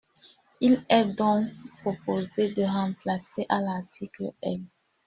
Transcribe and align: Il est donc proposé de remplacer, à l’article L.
Il 0.61 0.83
est 0.89 1.13
donc 1.15 1.45
proposé 1.81 2.51
de 2.55 2.63
remplacer, 2.63 3.45
à 3.49 3.61
l’article 3.61 4.31
L. 4.41 4.61